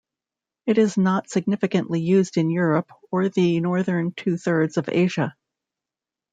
[0.65, 5.35] It is not significantly used in Europe or the northern two thirds of Asia.